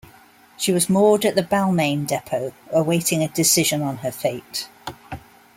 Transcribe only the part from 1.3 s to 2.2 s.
the Balmain